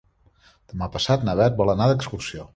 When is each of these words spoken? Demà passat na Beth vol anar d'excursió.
Demà 0.71 0.87
passat 0.95 1.29
na 1.29 1.37
Beth 1.43 1.61
vol 1.61 1.75
anar 1.77 1.93
d'excursió. 1.93 2.49